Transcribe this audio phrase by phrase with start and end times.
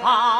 [0.00, 0.39] 跑。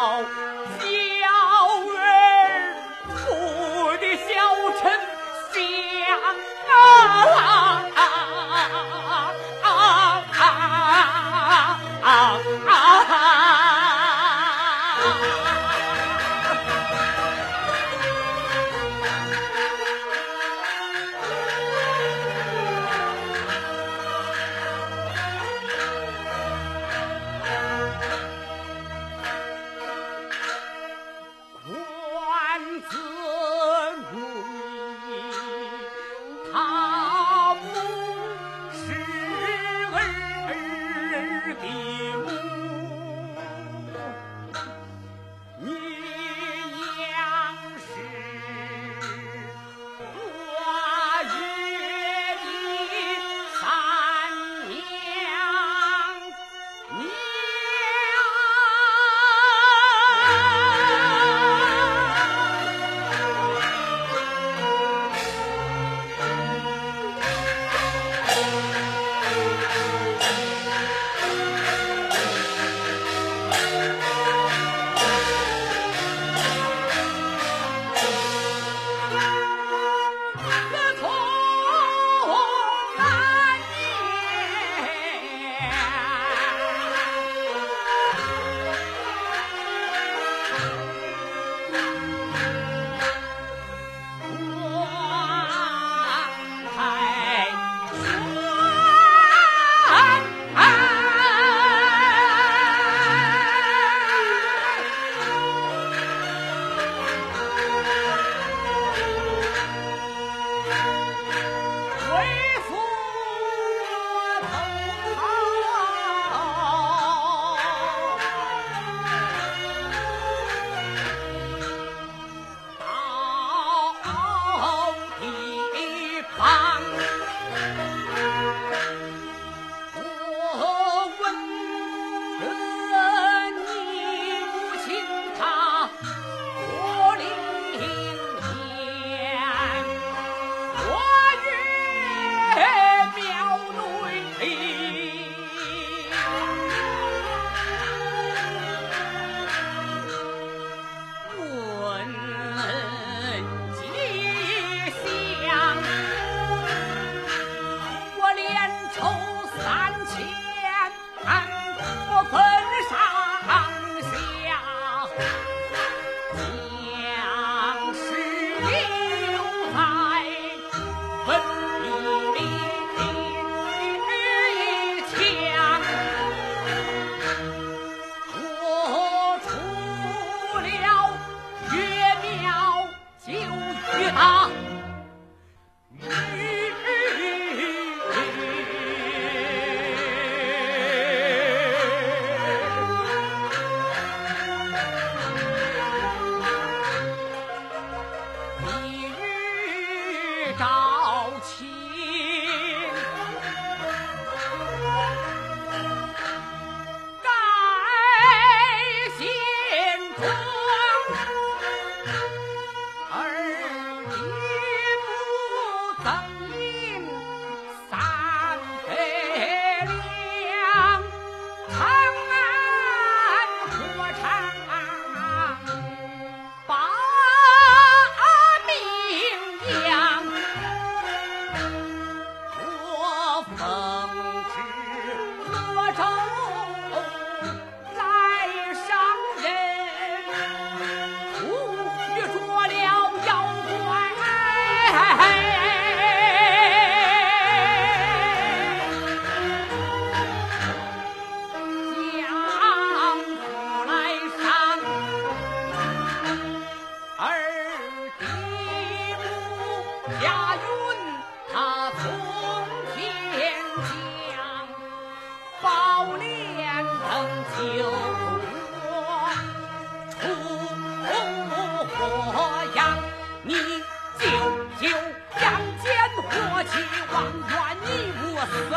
[111.26, 112.40] 回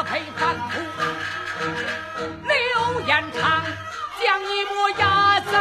[0.05, 0.79] 配反扑。
[2.43, 3.63] 刘彦昌
[4.22, 5.55] 将一模压在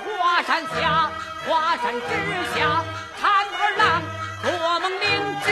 [0.00, 1.10] 华山下，
[1.46, 2.08] 华山之
[2.54, 2.84] 下
[3.20, 3.22] 看
[3.60, 4.02] 二郎
[4.42, 5.00] 多蒙领
[5.42, 5.46] 旨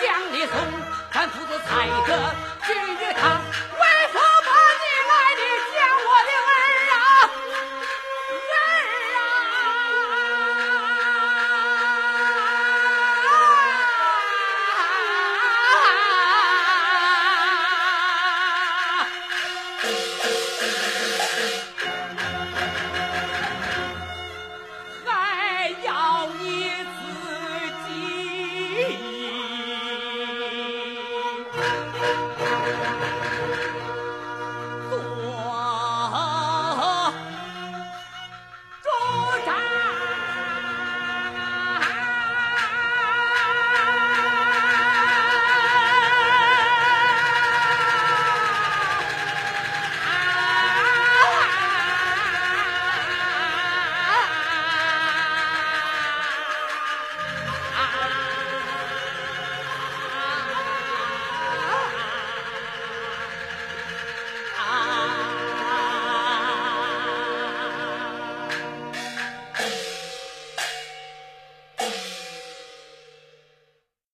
[0.00, 0.54] 将你送，
[1.12, 2.12] 咱父子才个。